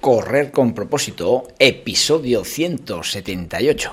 Correr 0.00 0.50
con 0.50 0.72
propósito, 0.72 1.48
episodio 1.58 2.42
178. 2.42 3.92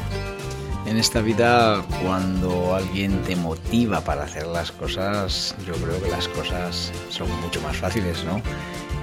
En 0.91 0.97
esta 0.97 1.21
vida, 1.21 1.81
cuando 2.03 2.75
alguien 2.75 3.23
te 3.23 3.37
motiva 3.37 4.01
para 4.01 4.23
hacer 4.23 4.45
las 4.45 4.73
cosas, 4.73 5.55
yo 5.65 5.73
creo 5.75 6.03
que 6.03 6.09
las 6.09 6.27
cosas 6.27 6.91
son 7.07 7.31
mucho 7.39 7.61
más 7.61 7.77
fáciles, 7.77 8.25
¿no? 8.25 8.41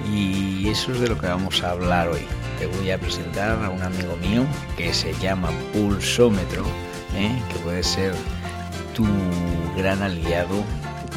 Y 0.07 0.69
eso 0.69 0.91
es 0.91 0.99
de 0.99 1.07
lo 1.07 1.17
que 1.17 1.25
vamos 1.25 1.63
a 1.63 1.71
hablar 1.71 2.09
hoy. 2.09 2.27
Te 2.59 2.67
voy 2.67 2.91
a 2.91 2.99
presentar 2.99 3.65
a 3.65 3.71
un 3.71 3.81
amigo 3.81 4.15
mío 4.17 4.45
que 4.77 4.93
se 4.93 5.15
llama 5.15 5.49
Pulsómetro, 5.73 6.63
¿eh? 7.15 7.35
que 7.51 7.59
puede 7.61 7.81
ser 7.81 8.13
tu 8.93 9.07
gran 9.75 10.03
aliado, 10.03 10.63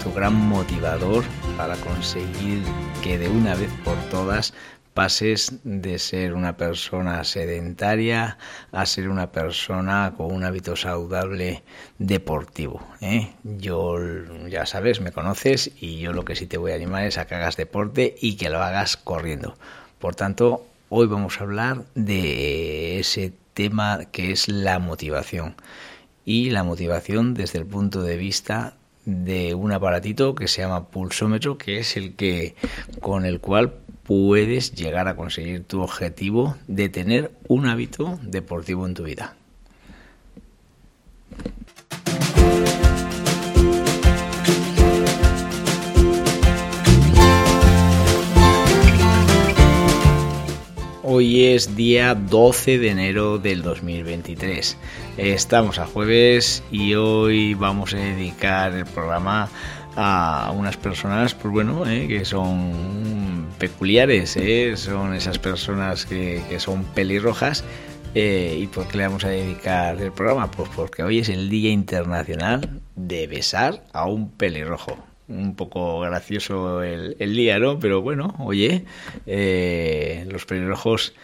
tu 0.02 0.10
gran 0.14 0.34
motivador 0.34 1.22
para 1.58 1.76
conseguir 1.76 2.62
que 3.02 3.18
de 3.18 3.28
una 3.28 3.54
vez 3.56 3.70
por 3.84 3.98
todas 4.04 4.54
pases 4.94 5.60
de 5.64 5.98
ser 5.98 6.34
una 6.34 6.56
persona 6.56 7.24
sedentaria 7.24 8.38
a 8.72 8.86
ser 8.86 9.08
una 9.08 9.32
persona 9.32 10.14
con 10.16 10.32
un 10.32 10.44
hábito 10.44 10.76
saludable 10.76 11.62
deportivo. 11.98 12.86
¿eh? 13.00 13.32
Yo, 13.42 13.96
ya 14.48 14.66
sabes, 14.66 15.00
me 15.00 15.12
conoces 15.12 15.70
y 15.80 16.00
yo 16.00 16.12
lo 16.12 16.24
que 16.24 16.36
sí 16.36 16.46
te 16.46 16.58
voy 16.58 16.72
a 16.72 16.76
animar 16.76 17.04
es 17.04 17.18
a 17.18 17.26
que 17.26 17.34
hagas 17.34 17.56
deporte 17.56 18.14
y 18.20 18.36
que 18.36 18.50
lo 18.50 18.62
hagas 18.62 18.96
corriendo. 18.96 19.56
Por 19.98 20.14
tanto, 20.14 20.66
hoy 20.88 21.06
vamos 21.06 21.40
a 21.40 21.44
hablar 21.44 21.84
de 21.94 22.98
ese 22.98 23.32
tema 23.54 24.06
que 24.10 24.32
es 24.32 24.48
la 24.48 24.78
motivación. 24.78 25.54
Y 26.24 26.50
la 26.50 26.62
motivación 26.62 27.34
desde 27.34 27.58
el 27.58 27.66
punto 27.66 28.02
de 28.02 28.16
vista 28.16 28.74
de 29.04 29.54
un 29.54 29.72
aparatito 29.72 30.34
que 30.34 30.48
se 30.48 30.62
llama 30.62 30.88
pulsómetro, 30.88 31.58
que 31.58 31.78
es 31.78 31.96
el 31.96 32.14
que 32.14 32.54
con 33.00 33.24
el 33.24 33.40
cual 33.40 33.74
puedes 34.02 34.72
llegar 34.74 35.08
a 35.08 35.16
conseguir 35.16 35.64
tu 35.64 35.80
objetivo 35.82 36.56
de 36.66 36.88
tener 36.88 37.32
un 37.48 37.66
hábito 37.66 38.18
deportivo 38.22 38.86
en 38.86 38.94
tu 38.94 39.04
vida. 39.04 39.36
Hoy 51.14 51.44
es 51.44 51.76
día 51.76 52.14
12 52.14 52.78
de 52.78 52.88
enero 52.88 53.36
del 53.36 53.60
2023. 53.60 54.78
Estamos 55.18 55.78
a 55.78 55.86
jueves 55.86 56.64
y 56.70 56.94
hoy 56.94 57.52
vamos 57.52 57.92
a 57.92 57.98
dedicar 57.98 58.72
el 58.72 58.86
programa 58.86 59.50
a 59.94 60.54
unas 60.56 60.78
personas, 60.78 61.34
pues 61.34 61.52
bueno, 61.52 61.86
eh, 61.86 62.08
que 62.08 62.24
son 62.24 63.46
peculiares, 63.58 64.38
eh, 64.38 64.74
son 64.78 65.12
esas 65.12 65.38
personas 65.38 66.06
que, 66.06 66.40
son 66.58 66.82
pelirrojas. 66.82 67.62
Eh, 68.14 68.56
¿Y 68.58 68.66
por 68.68 68.88
qué 68.88 68.96
le 68.96 69.02
vamos 69.04 69.26
a 69.26 69.28
dedicar 69.28 70.00
el 70.00 70.12
programa? 70.12 70.50
Pues 70.50 70.70
porque 70.74 71.02
hoy 71.02 71.18
es 71.18 71.28
el 71.28 71.50
Día 71.50 71.72
Internacional 71.72 72.80
de 72.96 73.26
Besar 73.26 73.84
a 73.92 74.06
un 74.06 74.30
pelirrojo. 74.30 75.11
Un 75.32 75.54
poco 75.56 76.00
gracioso 76.00 76.82
el, 76.82 77.16
el 77.18 77.34
día, 77.34 77.58
¿no? 77.58 77.78
Pero 77.78 78.02
bueno, 78.02 78.34
oye, 78.38 78.84
los 80.26 80.44
pelirrojos 80.44 81.14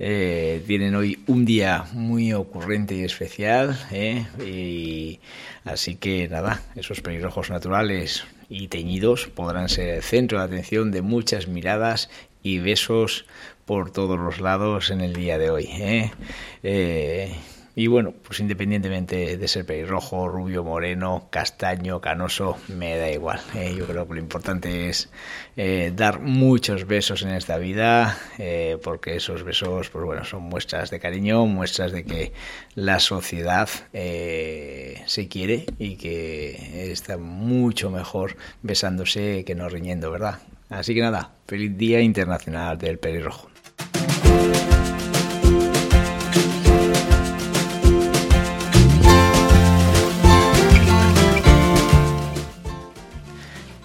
eh, 0.00 0.62
tienen 0.64 0.94
hoy 0.94 1.18
un 1.26 1.44
día 1.44 1.86
muy 1.92 2.32
ocurrente 2.32 2.94
y 2.94 3.02
especial, 3.02 3.76
¿eh? 3.90 4.26
y 4.46 5.18
así 5.64 5.96
que 5.96 6.28
nada, 6.28 6.62
esos 6.76 7.00
pelirrojos 7.00 7.50
naturales 7.50 8.24
y 8.48 8.68
teñidos 8.68 9.26
podrán 9.26 9.68
ser 9.68 9.88
el 9.88 10.02
centro 10.04 10.38
de 10.38 10.44
atención 10.44 10.92
de 10.92 11.02
muchas 11.02 11.48
miradas 11.48 12.10
y 12.44 12.60
besos 12.60 13.26
por 13.64 13.90
todos 13.90 14.20
los 14.20 14.40
lados 14.40 14.90
en 14.90 15.00
el 15.00 15.14
día 15.14 15.36
de 15.36 15.50
hoy. 15.50 15.68
¿eh? 15.68 17.32
Y 17.78 17.86
bueno, 17.86 18.12
pues 18.24 18.40
independientemente 18.40 19.36
de 19.36 19.46
ser 19.46 19.64
pelirrojo, 19.64 20.26
rubio, 20.26 20.64
moreno, 20.64 21.28
castaño, 21.30 22.00
canoso, 22.00 22.56
me 22.66 22.96
da 22.96 23.08
igual. 23.08 23.38
¿eh? 23.54 23.72
yo 23.78 23.86
creo 23.86 24.08
que 24.08 24.14
lo 24.14 24.18
importante 24.18 24.88
es 24.88 25.10
eh, 25.56 25.92
dar 25.94 26.18
muchos 26.18 26.88
besos 26.88 27.22
en 27.22 27.28
esta 27.28 27.56
vida, 27.56 28.18
eh, 28.38 28.78
porque 28.82 29.14
esos 29.14 29.44
besos, 29.44 29.90
pues 29.90 30.04
bueno, 30.04 30.24
son 30.24 30.42
muestras 30.42 30.90
de 30.90 30.98
cariño, 30.98 31.46
muestras 31.46 31.92
de 31.92 32.02
que 32.02 32.32
la 32.74 32.98
sociedad 32.98 33.68
se 33.92 35.28
quiere 35.30 35.66
y 35.78 35.94
que 35.98 36.90
está 36.90 37.16
mucho 37.16 37.92
mejor 37.92 38.36
besándose 38.60 39.44
que 39.44 39.54
no 39.54 39.68
riñendo, 39.68 40.10
¿verdad? 40.10 40.40
Así 40.68 40.96
que 40.96 41.00
nada, 41.00 41.30
feliz 41.46 41.78
Día 41.78 42.00
Internacional 42.00 42.76
del 42.76 42.98
Pelirrojo. 42.98 43.47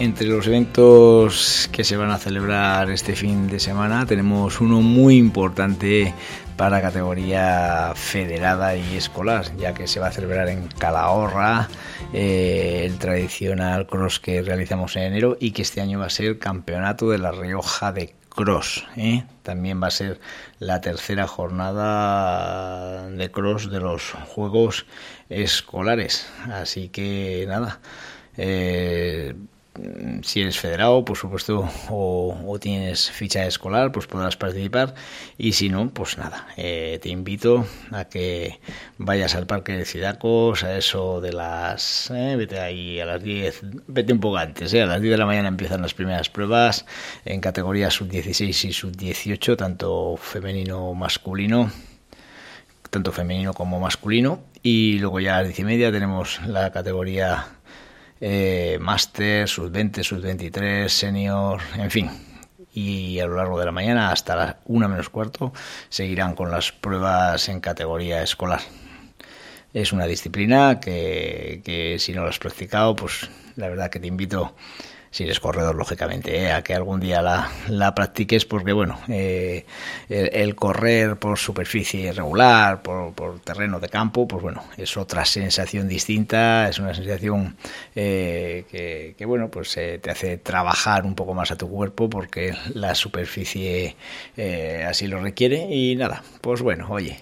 Entre 0.03 0.27
los 0.27 0.45
eventos 0.47 1.69
que 1.71 1.85
se 1.85 1.95
van 1.95 2.11
a 2.11 2.17
celebrar 2.17 2.89
este 2.89 3.15
fin 3.15 3.47
de 3.47 3.57
semana 3.57 4.05
tenemos 4.05 4.59
uno 4.59 4.81
muy 4.81 5.15
importante 5.15 6.13
para 6.57 6.81
categoría 6.81 7.93
federada 7.95 8.75
y 8.75 8.97
escolar, 8.97 9.55
ya 9.55 9.73
que 9.73 9.87
se 9.87 10.01
va 10.01 10.07
a 10.07 10.11
celebrar 10.11 10.49
en 10.49 10.67
Calahorra 10.67 11.69
eh, 12.11 12.81
el 12.83 12.97
tradicional 12.97 13.87
cross 13.87 14.19
que 14.19 14.41
realizamos 14.41 14.93
en 14.97 15.03
enero 15.03 15.37
y 15.39 15.51
que 15.51 15.61
este 15.61 15.79
año 15.79 15.99
va 15.99 16.07
a 16.07 16.09
ser 16.09 16.37
campeonato 16.37 17.09
de 17.09 17.19
la 17.19 17.31
Rioja 17.31 17.93
de 17.93 18.13
cross. 18.27 18.85
¿eh? 18.97 19.23
También 19.41 19.81
va 19.81 19.87
a 19.87 19.91
ser 19.91 20.19
la 20.59 20.81
tercera 20.81 21.27
jornada 21.27 23.07
de 23.07 23.31
cross 23.31 23.71
de 23.71 23.79
los 23.79 24.11
Juegos 24.27 24.85
Escolares. 25.29 26.27
Así 26.51 26.89
que 26.89 27.45
nada. 27.47 27.79
Eh, 28.35 29.33
si 30.21 30.41
eres 30.41 30.59
federado, 30.59 31.03
por 31.03 31.17
supuesto, 31.17 31.67
o, 31.89 32.57
tienes 32.59 33.09
ficha 33.09 33.45
escolar, 33.45 33.91
pues 33.91 34.07
podrás 34.07 34.37
participar. 34.37 34.93
Y 35.37 35.53
si 35.53 35.69
no, 35.69 35.89
pues 35.89 36.17
nada, 36.17 36.47
eh, 36.57 36.99
te 37.01 37.09
invito 37.09 37.65
a 37.91 38.05
que 38.05 38.59
vayas 38.97 39.35
al 39.35 39.47
Parque 39.47 39.73
de 39.73 39.85
Cidacos 39.85 40.63
a 40.63 40.77
eso 40.77 41.21
de 41.21 41.33
las. 41.33 42.11
Eh, 42.11 42.35
vete 42.37 42.59
ahí 42.59 42.99
a 42.99 43.05
las 43.05 43.23
10, 43.23 43.61
vete 43.87 44.13
un 44.13 44.19
poco 44.19 44.37
antes, 44.37 44.73
eh, 44.73 44.81
a 44.83 44.85
las 44.85 45.01
10 45.01 45.11
de 45.11 45.17
la 45.17 45.25
mañana 45.25 45.47
empiezan 45.47 45.81
las 45.81 45.93
primeras 45.93 46.29
pruebas 46.29 46.85
en 47.25 47.41
categorías 47.41 47.93
sub-16 47.95 48.69
y 48.69 48.73
sub-18, 48.73 49.57
tanto 49.57 50.17
femenino 50.17 50.93
masculino 50.93 51.71
tanto 52.93 53.11
femenino 53.11 53.55
como 53.55 53.79
masculino 53.79 54.43
y 54.61 54.99
luego 54.99 55.19
ya 55.19 55.37
a 55.37 55.39
las 55.39 55.47
10 55.47 55.59
y 55.59 55.63
media 55.63 55.91
tenemos 55.91 56.39
la 56.45 56.71
categoría 56.71 57.47
eh, 58.25 58.77
máster, 58.79 59.49
sub-20, 59.49 60.01
sub-23, 60.01 60.87
senior, 60.87 61.59
en 61.75 61.91
fin. 61.91 62.09
Y 62.73 63.19
a 63.19 63.27
lo 63.27 63.35
largo 63.35 63.59
de 63.59 63.65
la 63.65 63.73
mañana, 63.73 64.13
hasta 64.13 64.35
las 64.37 64.55
una 64.63 64.87
menos 64.87 65.09
cuarto, 65.09 65.51
seguirán 65.89 66.33
con 66.33 66.49
las 66.49 66.71
pruebas 66.71 67.49
en 67.49 67.59
categoría 67.59 68.23
escolar. 68.23 68.61
Es 69.73 69.91
una 69.91 70.05
disciplina 70.05 70.79
que, 70.79 71.61
que 71.65 71.99
si 71.99 72.13
no 72.13 72.21
lo 72.21 72.29
has 72.29 72.39
practicado, 72.39 72.95
pues 72.95 73.29
la 73.57 73.67
verdad 73.67 73.89
que 73.89 73.99
te 73.99 74.07
invito 74.07 74.55
si 75.13 75.25
eres 75.25 75.39
corredor, 75.39 75.75
lógicamente, 75.75 76.35
¿eh? 76.35 76.51
a 76.51 76.63
que 76.63 76.73
algún 76.73 76.99
día 76.99 77.21
la, 77.21 77.47
la 77.67 77.93
practiques, 77.93 78.45
porque 78.45 78.73
bueno, 78.73 78.99
eh, 79.07 79.63
el, 80.09 80.55
correr 80.55 81.17
por 81.17 81.37
superficie 81.37 82.07
irregular, 82.07 82.81
por, 82.81 83.13
por, 83.13 83.39
terreno 83.39 83.79
de 83.79 83.89
campo, 83.89 84.27
pues 84.27 84.41
bueno, 84.41 84.63
es 84.75 84.97
otra 84.97 85.23
sensación 85.23 85.87
distinta, 85.87 86.67
es 86.67 86.79
una 86.79 86.95
sensación 86.95 87.55
eh, 87.93 88.65
que, 88.71 89.13
que, 89.15 89.25
bueno, 89.25 89.49
pues 89.51 89.73
te 89.73 90.09
hace 90.09 90.37
trabajar 90.37 91.05
un 91.05 91.13
poco 91.13 91.35
más 91.35 91.51
a 91.51 91.57
tu 91.57 91.69
cuerpo, 91.69 92.09
porque 92.09 92.55
la 92.73 92.95
superficie 92.95 93.95
así 94.87 95.05
lo 95.05 95.19
requiere, 95.19 95.67
y 95.69 95.95
nada, 95.95 96.23
pues 96.41 96.63
bueno, 96.63 96.87
oye, 96.89 97.19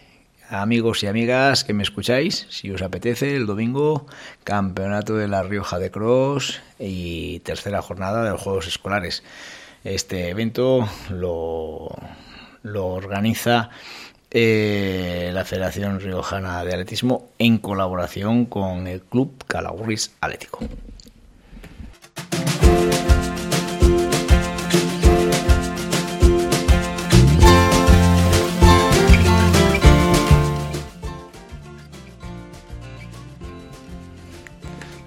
amigos 0.52 1.02
y 1.02 1.08
amigas 1.08 1.64
que 1.64 1.74
me 1.74 1.82
escucháis, 1.82 2.46
si 2.50 2.70
os 2.72 2.82
apetece, 2.82 3.36
el 3.36 3.46
domingo, 3.46 4.06
Campeonato 4.44 5.16
de 5.16 5.28
La 5.28 5.44
Rioja 5.44 5.80
de 5.80 5.92
Cross 5.92 6.62
y 6.78 7.40
tercera 7.40 7.82
jornada 7.82 8.24
de 8.24 8.32
los 8.32 8.42
Juegos 8.42 8.68
Escolares. 8.68 9.24
Este 9.84 10.30
evento 10.30 10.88
lo, 11.10 11.96
organiza 12.64 13.70
eh, 14.30 15.32
la 15.34 15.46
Federación 15.46 16.00
Riojana 16.02 16.64
de 16.66 16.74
Atletismo 16.74 17.30
en 17.40 17.58
colaboración 17.58 18.46
con 18.46 18.88
el 18.88 19.02
Club 19.02 19.44
Calagurris 19.48 20.12
Atlético. 20.20 20.60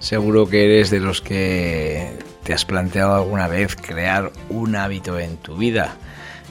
Seguro 0.05 0.47
que 0.47 0.65
eres 0.65 0.91
de 0.91 0.99
los 0.99 1.19
que 1.19 2.11
te 2.43 2.53
has 2.53 2.63
planteado 2.63 3.15
alguna 3.15 3.47
vez 3.47 3.75
crear 3.75 4.31
un 4.49 4.75
hábito 4.75 5.17
en 5.17 5.35
tu 5.37 5.57
vida. 5.57 5.97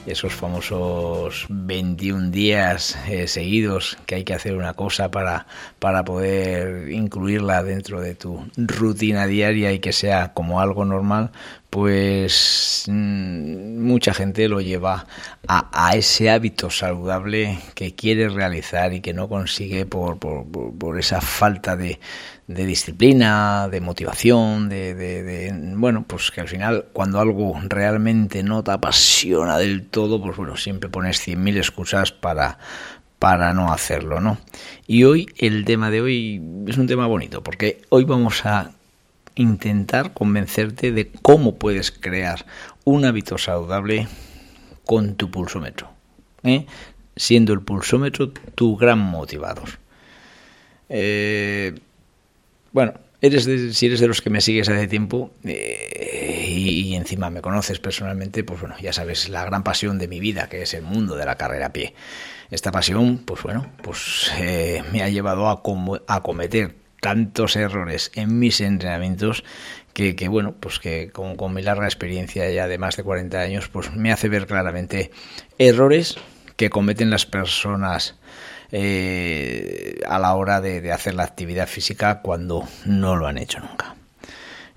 Esos 0.05 0.33
famosos 0.33 1.45
21 1.47 2.31
días 2.31 2.97
eh, 3.07 3.29
seguidos 3.29 3.97
que 4.07 4.15
hay 4.15 4.23
que 4.25 4.33
hacer 4.33 4.57
una 4.57 4.73
cosa 4.73 5.09
para, 5.09 5.47
para 5.79 6.03
poder 6.03 6.91
incluirla 6.91 7.63
dentro 7.63 8.01
de 8.01 8.13
tu 8.13 8.45
rutina 8.57 9.25
diaria 9.25 9.71
y 9.71 9.79
que 9.79 9.93
sea 9.93 10.33
como 10.33 10.59
algo 10.59 10.83
normal, 10.83 11.31
pues 11.69 12.85
mm, 12.87 13.79
mucha 13.79 14.13
gente 14.13 14.47
lo 14.47 14.61
lleva 14.61 15.05
a, 15.47 15.95
ese 15.95 16.29
hábito 16.29 16.69
saludable 16.69 17.59
que 17.73 17.95
quiere 17.95 18.29
realizar 18.29 18.93
y 18.93 19.01
que 19.01 19.13
no 19.13 19.27
consigue 19.27 19.85
por, 19.85 20.17
esa 20.97 21.21
falta 21.21 21.75
de, 21.75 21.99
disciplina, 22.47 23.67
de 23.69 23.81
motivación, 23.81 24.69
de, 24.69 25.53
bueno, 25.75 26.05
pues 26.07 26.31
que 26.31 26.41
al 26.41 26.47
final 26.47 26.85
cuando 26.93 27.19
algo 27.19 27.59
realmente 27.67 28.43
no 28.43 28.63
te 28.63 28.71
apasiona 28.71 29.57
del 29.57 29.87
todo, 29.87 30.21
pues 30.21 30.37
bueno, 30.37 30.55
siempre 30.57 30.89
pones 30.89 31.27
100.000 31.27 31.57
excusas 31.57 32.11
para 32.11 32.57
para 33.19 33.53
no 33.53 33.71
hacerlo, 33.71 34.19
¿no? 34.19 34.37
Y 34.87 35.05
hoy 35.05 35.27
el 35.37 35.65
tema 35.65 35.89
de 35.89 36.01
hoy 36.01 36.41
es 36.67 36.77
un 36.77 36.85
tema 36.85 37.07
bonito 37.07 37.41
porque 37.41 37.81
hoy 37.89 38.03
vamos 38.03 38.45
a 38.45 38.71
intentar 39.35 40.13
convencerte 40.13 40.91
de 40.91 41.11
cómo 41.21 41.55
puedes 41.55 41.91
crear 41.91 42.45
un 42.83 43.05
hábito 43.05 43.37
saludable 43.37 44.07
con 44.85 45.15
tu 45.15 45.29
pulsómetro, 45.31 45.91
¿eh? 46.43 46.65
siendo 47.15 47.53
el 47.53 47.61
pulsómetro 47.61 48.29
tu 48.29 48.77
gran 48.77 48.99
motivador. 48.99 49.69
Eh, 50.89 51.75
bueno, 52.71 52.93
eres 53.21 53.45
si 53.75 53.85
eres 53.85 53.99
de 53.99 54.07
los 54.07 54.21
que 54.21 54.29
me 54.29 54.41
sigues 54.41 54.69
hace 54.69 54.87
tiempo 54.87 55.31
eh, 55.43 56.45
y, 56.47 56.95
encima 56.95 57.29
me 57.29 57.41
conoces 57.41 57.79
personalmente, 57.79 58.43
pues 58.43 58.61
bueno, 58.61 58.75
ya 58.81 58.93
sabes 58.93 59.29
la 59.29 59.43
gran 59.43 59.63
pasión 59.63 59.97
de 59.97 60.07
mi 60.07 60.19
vida, 60.19 60.47
que 60.47 60.61
es 60.61 60.73
el 60.73 60.83
mundo 60.83 61.15
de 61.15 61.25
la 61.25 61.35
carrera 61.35 61.67
a 61.67 61.73
pie. 61.73 61.93
Esta 62.51 62.71
pasión, 62.71 63.17
pues 63.25 63.41
bueno, 63.41 63.71
pues 63.81 64.31
me 64.91 65.01
ha 65.01 65.09
llevado 65.09 65.49
a, 65.49 65.61
a 66.07 66.23
cometer 66.23 66.84
tantos 67.05 67.55
errores 67.55 68.11
en 68.15 68.39
mis 68.39 68.61
entrenamientos 68.61 69.43
que, 69.93 70.15
bueno, 70.27 70.55
pues 70.59 70.79
que 70.79 71.11
con, 71.11 71.53
mi 71.53 71.61
larga 71.61 71.85
experiencia 71.85 72.49
ya 72.49 72.67
de 72.67 72.79
más 72.79 72.97
de 72.97 73.03
40 73.03 73.39
años, 73.39 73.67
pues 73.67 73.93
me 73.95 74.11
hace 74.11 74.27
ver 74.27 74.47
claramente 74.47 75.11
errores 75.59 76.15
que 76.55 76.71
cometen 76.71 77.11
las 77.11 77.27
personas 77.27 78.15
eh, 78.71 79.99
a 80.07 80.17
la 80.17 80.33
hora 80.33 80.61
de, 80.61 80.91
hacer 80.91 81.13
la 81.13 81.25
actividad 81.25 81.67
física 81.67 82.21
cuando 82.23 82.67
no 82.85 83.15
lo 83.15 83.27
han 83.27 83.37
hecho 83.37 83.59
nunca. 83.59 83.95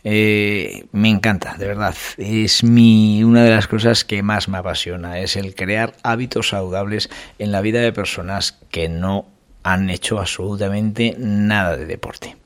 Eh, 0.05 0.85
me 0.93 1.09
encanta, 1.09 1.55
de 1.57 1.67
verdad. 1.67 1.95
Es 2.19 2.63
mi, 2.63 3.25
una 3.25 3.43
de 3.43 3.53
las 3.53 3.69
cosas 3.69 4.05
que 4.05 4.23
más 4.23 4.49
me 4.49 4.59
apasiona, 4.59 5.19
es 5.19 5.37
el 5.37 5.55
crear 5.55 5.95
hábitos 6.03 6.51
saludables 6.51 7.09
en 7.39 7.53
la 7.53 7.63
vida 7.63 7.81
de 7.81 7.95
personas 7.95 8.59
que 8.71 8.91
no 8.91 9.38
han 9.73 9.91
hecho 9.91 10.19
absolutamente 10.19 11.15
nada 11.19 11.77
de 11.77 11.87
deporte. 11.87 12.37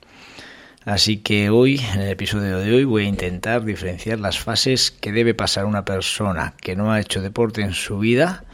Así 0.85 1.19
que 1.19 1.51
hoy, 1.51 1.81
en 1.95 2.01
el 2.01 2.09
episodio 2.09 2.59
de 2.59 2.75
hoy, 2.75 2.85
voy 2.85 3.05
a 3.05 3.09
intentar 3.09 3.65
diferenciar 3.65 4.19
las 4.19 4.41
fases 4.41 4.91
que 4.91 5.13
debe 5.13 5.33
pasar 5.33 5.65
una 5.65 5.85
persona 5.85 6.55
que 6.61 6.75
no 6.75 6.91
ha 6.91 7.01
hecho 7.01 7.23
deporte 7.23 7.63
en 7.63 7.73
su 7.73 8.01
vida, 8.01 8.45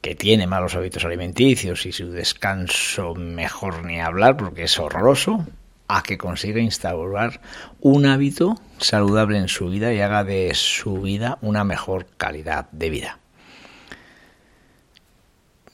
que 0.00 0.14
tiene 0.14 0.46
malos 0.46 0.76
hábitos 0.76 1.04
alimenticios 1.04 1.84
y 1.86 1.92
su 1.92 2.12
descanso 2.12 3.16
mejor 3.16 3.84
ni 3.84 4.00
hablar 4.00 4.36
porque 4.36 4.64
es 4.64 4.78
horroroso, 4.78 5.44
a 5.88 6.04
que 6.04 6.18
consiga 6.18 6.60
instaurar 6.60 7.40
un 7.80 8.06
hábito 8.06 8.60
saludable 8.78 9.38
en 9.38 9.48
su 9.48 9.70
vida 9.70 9.92
y 9.92 10.00
haga 10.00 10.22
de 10.22 10.52
su 10.54 11.00
vida 11.00 11.38
una 11.40 11.64
mejor 11.64 12.06
calidad 12.16 12.70
de 12.70 12.90
vida. 12.90 13.18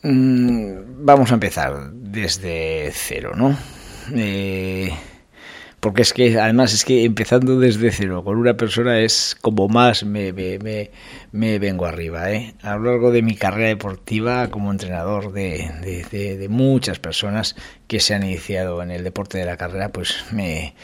Mm, 0.04 1.04
vamos 1.06 1.30
a 1.30 1.34
empezar 1.34 1.90
desde 1.92 2.90
cero, 2.92 3.32
¿no? 3.34 3.56
Eh, 4.14 4.90
porque 5.80 6.02
es 6.02 6.12
que 6.12 6.38
además 6.38 6.74
es 6.74 6.84
que 6.84 7.04
empezando 7.04 7.58
desde 7.58 7.90
cero 7.90 8.22
con 8.22 8.36
una 8.36 8.54
persona 8.54 9.00
es 9.00 9.34
como 9.40 9.66
más 9.66 10.04
me, 10.04 10.34
me, 10.34 10.90
me, 11.32 11.58
vengo 11.58 11.86
arriba. 11.86 12.30
¿eh? 12.32 12.54
A 12.60 12.76
lo 12.76 12.90
largo 12.90 13.12
de 13.12 13.22
mi 13.22 13.34
carrera 13.34 13.68
deportiva 13.68 14.48
como 14.50 14.70
entrenador 14.70 15.32
de, 15.32 15.70
de, 16.10 16.48
muchas 16.50 16.98
personas 16.98 17.56
que 17.86 17.98
se 17.98 18.14
han 18.14 18.24
iniciado 18.24 18.82
en 18.82 18.90
el 18.90 19.04
deporte 19.04 19.38
de 19.38 19.46
la 19.46 19.56
carrera, 19.56 19.88
pues 19.88 20.26
me, 20.32 20.74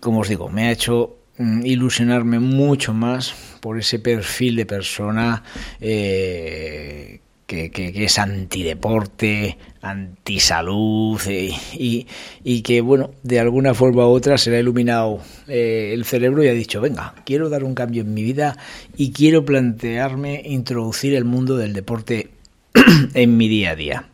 como 0.00 0.20
os 0.20 0.28
digo, 0.28 0.50
me 0.50 0.68
ha 0.68 0.72
hecho 0.72 1.16
mm, 1.38 1.64
ilusionarme 1.64 2.40
mucho 2.40 2.92
más 2.92 3.34
por 3.60 3.78
ese 3.78 3.98
perfil 4.00 4.56
de 4.56 4.66
persona 4.66 5.44
eh, 5.80 7.20
que, 7.50 8.04
es 8.04 8.18
antideporte, 8.18 9.58
antisalud 9.82 11.20
eh, 11.26 11.50
y, 11.72 12.06
y, 12.44 12.62
que, 12.62 12.80
bueno, 12.80 13.10
de 13.24 13.40
alguna 13.40 13.74
forma 13.74 14.06
u 14.06 14.10
otra 14.10 14.38
se 14.38 14.50
le 14.50 14.58
ha 14.58 14.60
iluminado 14.60 15.20
eh, 15.48 15.90
el 15.92 16.04
cerebro 16.04 16.44
y 16.44 16.48
ha 16.48 16.52
dicho, 16.52 16.80
venga, 16.80 17.14
quiero 17.24 17.48
dar 17.48 17.64
un 17.64 17.74
cambio 17.74 18.02
en 18.02 18.14
mi 18.14 18.22
vida 18.22 18.56
y 18.96 19.10
quiero 19.10 19.44
plantearme 19.44 20.42
introducir 20.44 21.14
el 21.14 21.24
mundo 21.24 21.56
del 21.56 21.72
deporte 21.72 22.30
en 23.14 23.36
mi 23.36 23.48
día 23.48 23.70
a 23.70 23.76
día. 23.76 24.04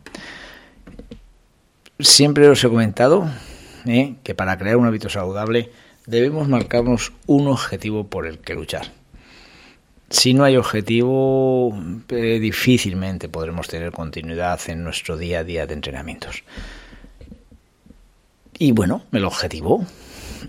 Siempre 1.99 2.49
os 2.49 2.63
he 2.63 2.69
comentado 2.69 3.29
eh, 3.85 4.15
que 4.23 4.33
para 4.33 4.57
crear 4.57 4.77
un 4.77 4.87
hábito 4.87 5.09
saludable 5.09 5.69
debemos 6.07 6.47
marcarnos 6.47 7.13
un 7.27 7.47
objetivo 7.47 8.07
por 8.07 8.25
el 8.25 8.39
que 8.39 8.55
luchar 8.55 8.91
si 10.09 10.33
no 10.33 10.43
hay 10.43 10.55
objetivo, 10.55 11.77
eh, 12.09 12.39
difícilmente 12.39 13.27
podremos 13.27 13.67
tener 13.67 13.91
continuidad 13.91 14.59
en 14.67 14.83
nuestro 14.83 15.17
día 15.17 15.39
a 15.39 15.43
día 15.43 15.67
de 15.67 15.73
entrenamientos. 15.73 16.43
Y 18.57 18.71
bueno, 18.71 19.03
el 19.11 19.25
objetivo 19.25 19.85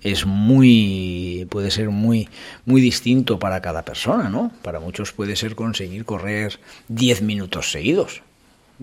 es 0.03 0.27
muy 0.27 1.47
puede 1.51 1.71
ser 1.71 1.91
muy 1.91 2.29
muy 2.65 2.81
distinto 2.81 3.39
para 3.39 3.61
cada 3.61 3.85
persona, 3.85 4.29
¿no? 4.29 4.53
Para 4.63 4.81
muchos 4.81 5.13
puede 5.13 5.35
ser 5.37 5.55
conseguir 5.55 6.05
correr 6.05 6.61
10 6.89 7.23
minutos 7.23 7.71
seguidos, 7.71 8.23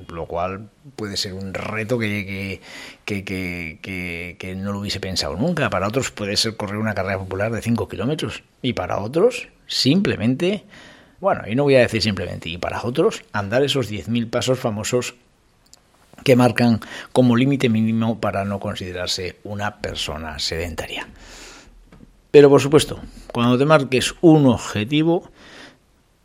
lo 0.08 0.26
cual 0.26 0.70
puede 0.96 1.18
ser 1.18 1.34
un 1.34 1.54
reto 1.54 1.98
que, 1.98 2.60
no 4.58 4.74
lo 4.74 4.80
hubiese 4.80 5.00
pensado 5.00 5.36
nunca. 5.36 5.70
Para 5.70 5.88
otros 5.88 6.12
puede 6.12 6.38
ser 6.38 6.56
correr 6.58 6.78
una 6.78 6.94
carrera 6.94 7.20
popular 7.20 7.52
de 7.52 7.62
5 7.62 7.88
kilómetros 7.88 8.44
y 8.62 8.74
para 8.74 9.00
otros 9.00 9.50
simplemente, 9.68 10.64
bueno, 11.20 11.44
y 11.48 11.56
no 11.56 11.64
voy 11.64 11.76
a 11.76 11.80
decir 11.80 12.02
simplemente, 12.02 12.50
y 12.50 12.58
para 12.58 12.84
otros, 12.84 13.24
andar 13.32 13.64
esos 13.64 13.92
10.000 13.92 14.30
pasos 14.30 14.60
famosos 14.60 15.16
que 16.24 16.36
marcan 16.36 16.80
como 17.12 17.36
límite 17.36 17.70
mínimo 17.70 18.20
para 18.20 18.46
no 18.46 18.60
considerarse 18.60 19.38
una 19.44 19.78
persona 19.78 20.40
sedentaria. 20.40 21.08
Pero 22.32 22.50
por 22.50 22.62
supuesto, 22.62 23.00
cuando 23.32 23.58
te 23.58 23.66
marques 23.66 24.14
un 24.22 24.46
objetivo, 24.48 25.30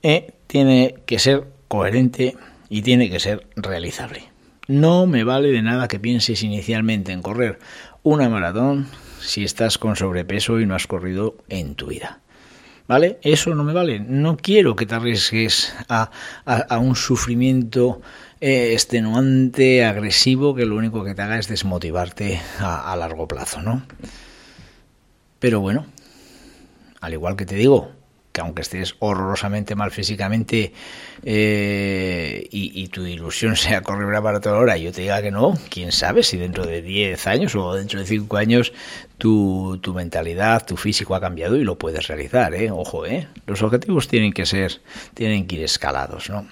eh, 0.03 0.33
tiene 0.47 0.97
que 1.07 1.19
ser 1.19 1.47
coherente 1.69 2.37
y 2.71 2.83
tiene 2.83 3.11
que 3.11 3.21
ser 3.21 3.47
realizable. 3.57 4.31
No 4.69 5.07
me 5.07 5.25
vale 5.25 5.51
de 5.51 5.61
nada 5.61 5.89
que 5.89 5.99
pienses 5.99 6.43
inicialmente 6.43 7.13
en 7.13 7.21
correr 7.21 7.59
una 8.03 8.31
maratón 8.31 8.87
si 9.21 9.45
estás 9.45 9.77
con 9.77 9.97
sobrepeso 9.97 10.61
y 10.61 10.67
no 10.67 10.75
has 10.75 10.87
corrido 10.87 11.37
en 11.49 11.75
tu 11.75 11.89
vida. 11.89 12.21
¿Vale? 12.87 13.19
Eso 13.23 13.55
no 13.55 13.63
me 13.63 13.73
vale. 13.73 14.01
No 14.01 14.37
quiero 14.37 14.75
que 14.75 14.87
te 14.87 14.95
arriesgues 14.95 15.75
a, 15.89 16.11
un 16.81 16.97
sufrimiento 16.97 18.01
eh, 18.41 18.73
extenuante, 18.73 19.85
agresivo, 19.85 20.55
que 20.55 20.65
lo 20.65 20.77
único 20.77 21.05
que 21.05 21.15
te 21.15 21.23
haga 21.23 21.39
es 21.39 21.47
desmotivarte 21.47 22.41
a, 22.59 22.93
a 22.93 22.97
largo 22.97 23.29
plazo, 23.29 23.63
¿no? 23.63 23.83
Pero 25.39 25.61
bueno, 25.61 25.87
al 27.01 27.13
igual 27.13 27.37
que 27.37 27.47
te 27.47 27.55
digo, 27.55 27.93
que 28.41 28.47
aunque 28.47 28.63
estés 28.63 28.95
horrorosamente 28.99 29.75
mal 29.75 29.91
físicamente 29.91 30.73
eh, 31.23 32.49
y, 32.51 32.89
tu 32.89 33.05
ilusión 33.05 33.57
sea 33.57 33.83
correr 33.83 34.23
para 34.23 34.41
toda 34.41 34.59
hora 34.59 34.79
y 34.79 34.85
yo 34.85 34.93
te 34.93 35.03
diga 35.03 35.21
que 35.21 35.31
no, 35.31 35.59
quién 35.69 35.93
sabe 35.93 36.23
si 36.23 36.37
dentro 36.37 36.67
de 36.67 36.81
10 36.83 37.27
años 37.27 37.55
o 37.55 37.75
dentro 37.75 38.01
de 38.01 38.07
5 38.07 38.37
años 38.37 38.73
tu, 39.19 39.79
tu, 39.83 39.93
mentalidad, 39.93 40.65
tu 40.65 40.77
físico 40.77 41.15
ha 41.15 41.21
cambiado 41.21 41.57
y 41.57 41.65
lo 41.65 41.77
puedes 41.77 42.09
realizar, 42.09 42.55
¿eh? 42.55 42.71
Ojo, 42.71 43.05
¿eh? 43.05 43.29
Los 43.47 43.63
objetivos 43.63 44.09
tienen 44.09 44.33
que 44.33 44.47
ser, 44.47 44.81
tienen 45.13 45.47
que 45.47 45.57
ir 45.57 45.65
escalados, 45.65 46.31
¿no? 46.31 46.47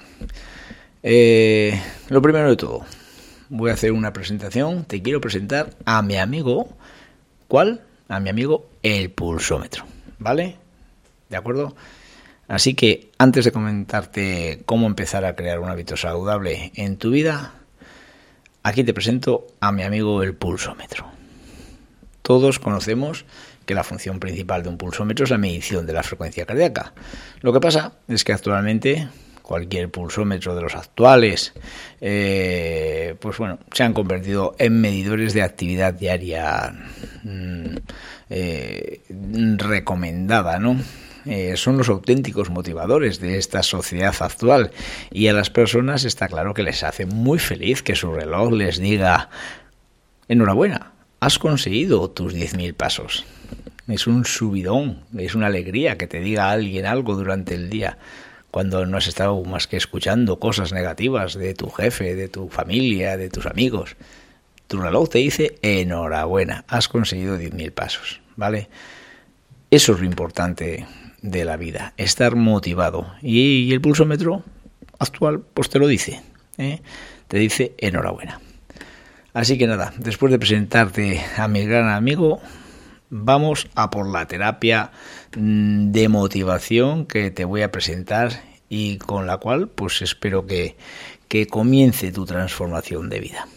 Eh, 1.02 1.80
lo 2.10 2.20
primero 2.20 2.50
de 2.50 2.56
todo, 2.56 2.84
voy 3.48 3.70
a 3.70 3.74
hacer 3.74 3.92
una 3.92 4.12
presentación. 4.12 4.84
Te 4.84 5.02
quiero 5.02 5.20
presentar 5.20 5.70
a 5.84 6.02
mi 6.02 6.16
amigo. 6.16 6.68
¿Cuál? 7.46 7.80
A 8.08 8.20
mi 8.20 8.28
amigo 8.28 8.68
el 8.82 9.10
pulsómetro. 9.10 9.84
¿Vale? 10.18 10.56
¿De 11.28 11.36
acuerdo? 11.36 11.74
Así 12.48 12.74
que 12.74 13.10
antes 13.18 13.44
de 13.44 13.52
comentarte 13.52 14.62
cómo 14.64 14.86
empezar 14.86 15.24
a 15.24 15.36
crear 15.36 15.60
un 15.60 15.68
hábito 15.68 15.96
saludable 15.96 16.72
en 16.74 16.96
tu 16.96 17.10
vida, 17.10 17.52
aquí 18.62 18.84
te 18.84 18.94
presento 18.94 19.46
a 19.60 19.70
mi 19.70 19.82
amigo 19.82 20.22
el 20.22 20.34
pulsómetro. 20.34 21.06
Todos 22.22 22.58
conocemos 22.58 23.26
que 23.66 23.74
la 23.74 23.84
función 23.84 24.18
principal 24.18 24.62
de 24.62 24.70
un 24.70 24.78
pulsómetro 24.78 25.24
es 25.24 25.30
la 25.30 25.36
medición 25.36 25.86
de 25.86 25.92
la 25.92 26.02
frecuencia 26.02 26.46
cardíaca. 26.46 26.94
Lo 27.42 27.52
que 27.52 27.60
pasa 27.60 27.92
es 28.08 28.24
que 28.24 28.32
actualmente 28.32 29.08
cualquier 29.42 29.90
pulsómetro 29.90 30.54
de 30.54 30.62
los 30.62 30.74
actuales, 30.74 31.52
eh, 32.00 33.14
pues 33.20 33.36
bueno, 33.36 33.58
se 33.72 33.82
han 33.82 33.94
convertido 33.94 34.54
en 34.58 34.80
medidores 34.80 35.34
de 35.34 35.42
actividad 35.42 35.92
diaria 35.94 36.74
mm, 37.24 37.76
eh, 38.30 39.00
recomendada, 39.56 40.58
¿no? 40.58 40.76
Eh, 41.30 41.58
son 41.58 41.76
los 41.76 41.90
auténticos 41.90 42.48
motivadores 42.48 43.20
de 43.20 43.36
esta 43.36 43.62
sociedad 43.62 44.14
actual 44.20 44.70
y 45.10 45.26
a 45.26 45.34
las 45.34 45.50
personas 45.50 46.04
está 46.04 46.26
claro 46.26 46.54
que 46.54 46.62
les 46.62 46.82
hace 46.82 47.04
muy 47.04 47.38
feliz 47.38 47.82
que 47.82 47.94
su 47.94 48.10
reloj 48.10 48.50
les 48.50 48.78
diga 48.78 49.28
enhorabuena, 50.28 50.92
has 51.20 51.38
conseguido 51.38 52.08
tus 52.08 52.34
10.000 52.34 52.72
pasos. 52.72 53.26
Es 53.88 54.06
un 54.06 54.24
subidón, 54.24 55.02
es 55.18 55.34
una 55.34 55.48
alegría 55.48 55.98
que 55.98 56.06
te 56.06 56.20
diga 56.20 56.50
alguien 56.50 56.86
algo 56.86 57.14
durante 57.14 57.54
el 57.56 57.68
día 57.68 57.98
cuando 58.50 58.86
no 58.86 58.96
has 58.96 59.06
estado 59.06 59.44
más 59.44 59.66
que 59.66 59.76
escuchando 59.76 60.38
cosas 60.38 60.72
negativas 60.72 61.34
de 61.34 61.52
tu 61.52 61.68
jefe, 61.68 62.14
de 62.14 62.30
tu 62.30 62.48
familia, 62.48 63.18
de 63.18 63.28
tus 63.28 63.44
amigos. 63.44 63.96
Tu 64.66 64.80
reloj 64.80 65.10
te 65.10 65.18
dice 65.18 65.58
enhorabuena, 65.60 66.64
has 66.68 66.88
conseguido 66.88 67.36
10.000 67.38 67.70
pasos, 67.70 68.22
¿vale? 68.34 68.70
Eso 69.70 69.92
es 69.92 70.00
lo 70.00 70.06
importante 70.06 70.86
de 71.22 71.44
la 71.44 71.56
vida, 71.56 71.94
estar 71.96 72.36
motivado. 72.36 73.12
Y, 73.22 73.72
el 73.72 73.80
pulsómetro 73.80 74.42
actual 74.98 75.42
pues 75.54 75.68
te 75.68 75.78
lo 75.78 75.86
dice, 75.86 76.22
¿eh? 76.58 76.80
te 77.28 77.38
dice 77.38 77.74
enhorabuena. 77.78 78.40
Así 79.34 79.58
que 79.58 79.66
nada, 79.66 79.92
después 79.98 80.32
de 80.32 80.38
presentarte 80.38 81.22
a 81.36 81.48
mi 81.48 81.64
gran 81.64 81.88
amigo, 81.88 82.40
vamos 83.10 83.68
a 83.74 83.90
por 83.90 84.08
la 84.08 84.26
terapia 84.26 84.90
mm, 85.36 85.92
de 85.92 86.08
motivación 86.08 87.06
que 87.06 87.30
te 87.30 87.44
voy 87.44 87.62
a 87.62 87.70
presentar 87.70 88.42
y 88.68 88.98
con 88.98 89.26
la 89.26 89.38
cual 89.38 89.68
pues 89.68 90.02
espero 90.02 90.46
que, 90.46 90.76
que 91.28 91.46
comience 91.46 92.12
tu 92.12 92.24
transformación 92.24 93.08
de 93.08 93.20
vida. 93.20 93.48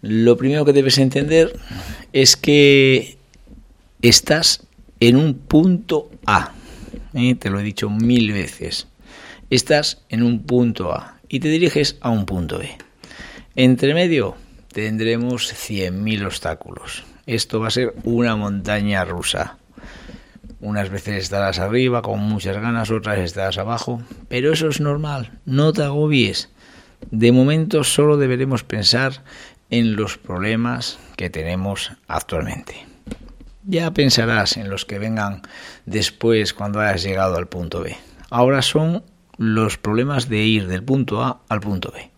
Lo 0.00 0.36
primero 0.36 0.64
que 0.64 0.72
debes 0.72 0.98
entender 0.98 1.52
es 2.12 2.36
que 2.36 3.16
estás 4.02 4.66
en 5.08 5.16
un 5.16 5.34
punto 5.34 6.10
A. 6.26 6.52
¿eh? 7.12 7.34
Te 7.34 7.50
lo 7.50 7.58
he 7.58 7.64
dicho 7.64 7.90
mil 7.90 8.32
veces. 8.32 8.86
Estás 9.50 10.04
en 10.08 10.22
un 10.22 10.44
punto 10.44 10.92
A 10.92 11.18
y 11.28 11.40
te 11.40 11.48
diriges 11.48 11.98
a 12.00 12.10
un 12.10 12.24
punto 12.24 12.60
B. 12.60 12.70
Entre 13.56 13.94
medio 13.94 14.36
tendremos 14.72 15.52
100.000 15.52 16.24
obstáculos. 16.26 17.02
Esto 17.26 17.58
va 17.58 17.66
a 17.66 17.72
ser 17.72 17.94
una 18.04 18.36
montaña 18.36 19.04
rusa. 19.04 19.58
Unas 20.60 20.88
veces 20.88 21.24
estarás 21.24 21.58
arriba 21.58 22.00
con 22.00 22.20
muchas 22.20 22.56
ganas, 22.58 22.92
otras 22.92 23.18
estarás 23.18 23.58
abajo, 23.58 24.00
pero 24.28 24.52
eso 24.52 24.68
es 24.68 24.80
normal, 24.80 25.32
no 25.44 25.72
te 25.72 25.82
agobies. 25.82 26.48
De 27.10 27.32
momento 27.32 27.82
solo 27.82 28.16
deberemos 28.18 28.62
pensar 28.62 29.24
en 29.68 29.96
los 29.96 30.16
problemas 30.16 31.00
que 31.16 31.28
tenemos 31.28 31.90
actualmente. 32.06 32.91
Ya 33.64 33.92
pensarás 33.92 34.56
en 34.56 34.70
los 34.70 34.84
que 34.84 34.98
vengan 34.98 35.42
después 35.86 36.52
cuando 36.52 36.80
hayas 36.80 37.02
llegado 37.02 37.36
al 37.36 37.48
punto 37.48 37.80
B. 37.80 37.96
Ahora 38.30 38.62
son 38.62 39.04
los 39.38 39.78
problemas 39.78 40.28
de 40.28 40.38
ir 40.38 40.66
del 40.66 40.82
punto 40.82 41.22
A 41.22 41.42
al 41.48 41.60
punto 41.60 41.92
B. 41.92 42.10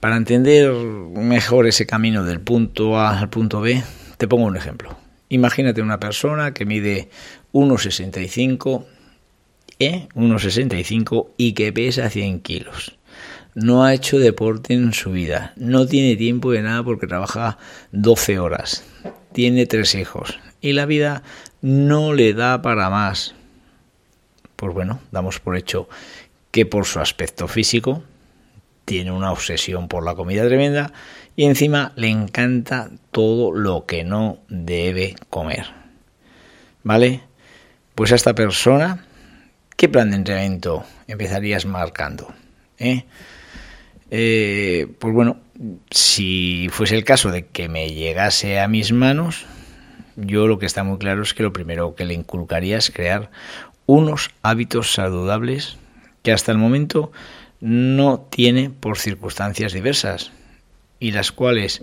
Para 0.00 0.16
entender 0.16 0.72
mejor 0.72 1.66
ese 1.66 1.86
camino 1.86 2.24
del 2.24 2.40
punto 2.40 2.98
A 2.98 3.18
al 3.18 3.28
punto 3.28 3.60
B, 3.60 3.82
te 4.16 4.28
pongo 4.28 4.46
un 4.46 4.56
ejemplo. 4.56 4.96
Imagínate 5.28 5.82
una 5.82 6.00
persona 6.00 6.54
que 6.54 6.64
mide 6.64 7.10
1,65 7.52 8.84
¿eh? 9.78 10.08
1,65 10.14 11.28
y 11.36 11.52
que 11.52 11.72
pesa 11.72 12.10
100 12.10 12.40
kilos. 12.40 12.98
No 13.54 13.84
ha 13.84 13.94
hecho 13.94 14.18
deporte 14.18 14.74
en 14.74 14.92
su 14.92 15.10
vida, 15.10 15.52
no 15.56 15.86
tiene 15.86 16.16
tiempo 16.16 16.52
de 16.52 16.62
nada 16.62 16.82
porque 16.84 17.06
trabaja 17.06 17.58
12 17.92 18.38
horas, 18.38 18.84
tiene 19.32 19.66
tres 19.66 19.94
hijos 19.94 20.38
y 20.60 20.72
la 20.72 20.86
vida 20.86 21.22
no 21.60 22.12
le 22.12 22.34
da 22.34 22.62
para 22.62 22.90
más. 22.90 23.34
Pues 24.56 24.74
bueno, 24.74 25.00
damos 25.12 25.40
por 25.40 25.56
hecho 25.56 25.88
que 26.50 26.66
por 26.66 26.84
su 26.84 27.00
aspecto 27.00 27.48
físico 27.48 28.02
tiene 28.84 29.12
una 29.12 29.32
obsesión 29.32 29.86
por 29.86 30.04
la 30.04 30.14
comida 30.14 30.46
tremenda 30.46 30.92
y 31.36 31.44
encima 31.44 31.92
le 31.94 32.08
encanta 32.08 32.90
todo 33.12 33.52
lo 33.52 33.86
que 33.86 34.02
no 34.02 34.38
debe 34.48 35.14
comer. 35.30 35.66
¿Vale? 36.82 37.20
Pues 37.94 38.12
a 38.12 38.14
esta 38.16 38.34
persona, 38.34 39.04
¿qué 39.76 39.88
plan 39.88 40.10
de 40.10 40.16
entrenamiento 40.16 40.84
empezarías 41.06 41.66
marcando? 41.66 42.32
¿Eh? 42.78 43.04
Eh, 44.10 44.86
pues 44.98 45.12
bueno, 45.12 45.40
si 45.90 46.68
fuese 46.70 46.96
el 46.96 47.04
caso 47.04 47.30
de 47.30 47.46
que 47.46 47.68
me 47.68 47.90
llegase 47.90 48.60
a 48.60 48.68
mis 48.68 48.92
manos, 48.92 49.46
yo 50.16 50.46
lo 50.46 50.58
que 50.58 50.66
está 50.66 50.84
muy 50.84 50.98
claro 50.98 51.22
es 51.22 51.34
que 51.34 51.42
lo 51.42 51.52
primero 51.52 51.94
que 51.94 52.04
le 52.04 52.14
inculcaría 52.14 52.78
es 52.78 52.90
crear 52.90 53.30
unos 53.86 54.30
hábitos 54.42 54.92
saludables 54.92 55.78
que 56.22 56.32
hasta 56.32 56.52
el 56.52 56.58
momento 56.58 57.12
no 57.60 58.20
tiene 58.20 58.70
por 58.70 58.98
circunstancias 58.98 59.72
diversas 59.72 60.30
y 61.00 61.12
las 61.12 61.32
cuales 61.32 61.82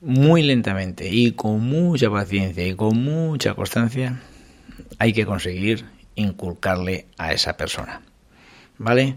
muy 0.00 0.42
lentamente 0.42 1.08
y 1.08 1.32
con 1.32 1.60
mucha 1.60 2.10
paciencia 2.10 2.66
y 2.66 2.74
con 2.74 3.02
mucha 3.02 3.54
constancia 3.54 4.20
hay 4.98 5.12
que 5.12 5.26
conseguir 5.26 5.84
inculcarle 6.14 7.06
a 7.16 7.32
esa 7.32 7.56
persona. 7.56 8.02
¿Vale? 8.78 9.16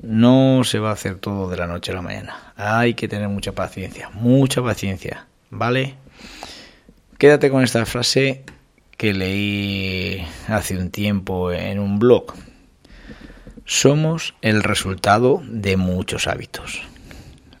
No 0.00 0.62
se 0.64 0.78
va 0.78 0.90
a 0.90 0.94
hacer 0.94 1.16
todo 1.16 1.48
de 1.48 1.56
la 1.56 1.66
noche 1.66 1.92
a 1.92 1.94
la 1.94 2.02
mañana. 2.02 2.52
Hay 2.56 2.94
que 2.94 3.08
tener 3.08 3.28
mucha 3.28 3.52
paciencia, 3.52 4.10
mucha 4.10 4.62
paciencia. 4.62 5.26
¿Vale? 5.50 5.94
Quédate 7.18 7.50
con 7.50 7.62
esta 7.62 7.86
frase 7.86 8.44
que 8.96 9.12
leí 9.12 10.26
hace 10.48 10.76
un 10.76 10.90
tiempo 10.90 11.52
en 11.52 11.78
un 11.78 11.98
blog 11.98 12.34
somos 13.66 14.34
el 14.42 14.62
resultado 14.62 15.42
de 15.44 15.76
muchos 15.76 16.28
hábitos. 16.28 16.82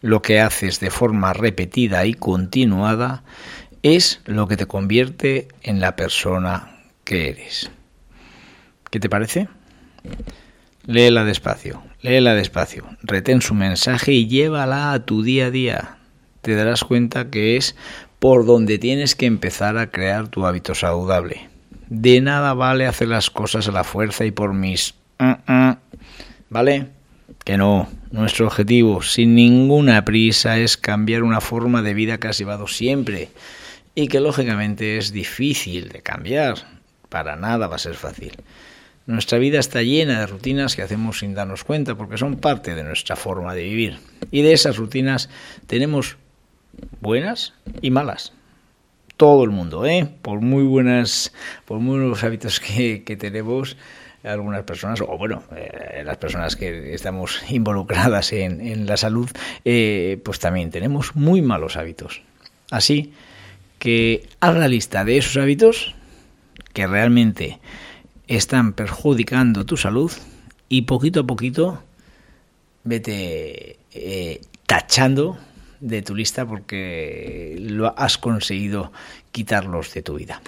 Lo 0.00 0.22
que 0.22 0.40
haces 0.40 0.78
de 0.78 0.90
forma 0.90 1.32
repetida 1.32 2.06
y 2.06 2.14
continuada 2.14 3.24
es 3.82 4.20
lo 4.24 4.46
que 4.46 4.56
te 4.56 4.66
convierte 4.66 5.48
en 5.62 5.80
la 5.80 5.96
persona 5.96 6.78
que 7.02 7.28
eres. 7.30 7.70
¿Qué 8.90 9.00
te 9.00 9.10
parece? 9.10 9.48
Léela 10.84 11.24
despacio, 11.24 11.82
léela 12.02 12.34
despacio, 12.34 12.86
retén 13.02 13.42
su 13.42 13.54
mensaje 13.54 14.12
y 14.12 14.28
llévala 14.28 14.92
a 14.92 15.04
tu 15.04 15.22
día 15.22 15.46
a 15.46 15.50
día. 15.50 15.98
Te 16.42 16.54
darás 16.54 16.84
cuenta 16.84 17.30
que 17.30 17.56
es 17.56 17.76
por 18.18 18.46
donde 18.46 18.78
tienes 18.78 19.14
que 19.14 19.26
empezar 19.26 19.78
a 19.78 19.90
crear 19.90 20.28
tu 20.28 20.46
hábito 20.46 20.74
saludable. 20.74 21.48
De 21.88 22.20
nada 22.20 22.54
vale 22.54 22.86
hacer 22.86 23.08
las 23.08 23.30
cosas 23.30 23.68
a 23.68 23.72
la 23.72 23.84
fuerza 23.84 24.24
y 24.24 24.30
por 24.30 24.52
mis 24.52 24.94
¿Vale? 26.48 26.88
Que 27.44 27.56
no. 27.56 27.88
Nuestro 28.10 28.46
objetivo, 28.46 29.02
sin 29.02 29.34
ninguna 29.34 30.04
prisa, 30.04 30.58
es 30.58 30.76
cambiar 30.76 31.22
una 31.22 31.40
forma 31.40 31.82
de 31.82 31.94
vida 31.94 32.18
que 32.18 32.28
has 32.28 32.38
llevado 32.38 32.66
siempre 32.66 33.30
y 33.94 34.08
que 34.08 34.20
lógicamente 34.20 34.98
es 34.98 35.12
difícil 35.12 35.88
de 35.88 36.02
cambiar. 36.02 36.56
Para 37.08 37.36
nada 37.36 37.66
va 37.66 37.76
a 37.76 37.80
ser 37.80 37.94
fácil. 37.94 38.32
Nuestra 39.06 39.38
vida 39.38 39.60
está 39.60 39.82
llena 39.82 40.20
de 40.20 40.26
rutinas 40.26 40.74
que 40.74 40.82
hacemos 40.82 41.20
sin 41.20 41.32
darnos 41.32 41.62
cuenta 41.62 41.94
porque 41.94 42.18
son 42.18 42.36
parte 42.36 42.74
de 42.74 42.82
nuestra 42.82 43.14
forma 43.14 43.54
de 43.54 43.62
vivir. 43.62 43.98
Y 44.32 44.42
de 44.42 44.52
esas 44.52 44.76
rutinas 44.76 45.30
tenemos 45.68 46.16
buenas 47.00 47.54
y 47.80 47.90
malas. 47.90 48.32
todo 49.16 49.44
el 49.44 49.50
mundo, 49.50 49.86
¿eh? 49.86 50.06
Por 50.20 50.42
muy 50.42 50.64
buenas, 50.64 51.32
por 51.64 51.78
muy 51.78 52.00
buenos 52.00 52.22
hábitos 52.22 52.60
que, 52.60 53.00
tenemos 53.18 53.78
algunas 54.22 54.64
personas, 54.64 55.00
o 55.00 55.16
bueno, 55.16 55.42
eh, 55.56 56.02
las 56.04 56.18
personas 56.18 56.56
que 56.56 56.92
estamos 56.92 57.40
involucradas 57.48 58.32
en, 58.32 58.86
la 58.86 58.98
salud, 58.98 59.30
eh, 59.64 60.20
pues 60.22 60.38
también 60.38 60.70
tenemos 60.70 61.14
muy 61.14 61.40
malos 61.40 61.76
hábitos. 61.76 62.22
Así 62.70 63.14
que 63.78 64.28
haz 64.40 64.56
la 64.56 64.68
lista 64.68 65.04
de 65.04 65.16
esos 65.16 65.36
hábitos 65.36 65.94
que 66.74 66.86
realmente 66.86 67.58
están 68.26 68.72
perjudicando 68.72 69.64
tu 69.66 69.76
salud 69.76 70.12
y 70.68 70.82
poquito 70.82 71.20
a 71.20 71.26
poquito 71.26 71.82
vete 72.84 73.78
eh, 73.92 74.40
tachando 74.66 75.38
de 75.80 76.02
tu 76.02 76.14
lista 76.14 76.46
porque 76.46 77.56
lo 77.60 77.98
has 77.98 78.18
conseguido 78.18 78.92
quitarlos 79.32 79.92
de 79.94 80.02
tu 80.02 80.14
vida. 80.14 80.40